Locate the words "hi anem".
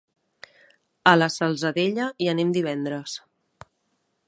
2.25-2.57